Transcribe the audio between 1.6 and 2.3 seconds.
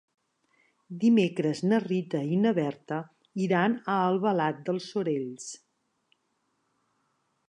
na Rita